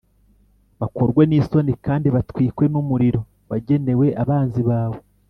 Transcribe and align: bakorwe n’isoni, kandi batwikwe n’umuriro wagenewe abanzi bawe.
bakorwe 0.79 1.21
n’isoni, 1.25 1.73
kandi 1.85 2.07
batwikwe 2.15 2.63
n’umuriro 2.71 3.19
wagenewe 3.49 4.07
abanzi 4.23 4.61
bawe. 4.71 4.99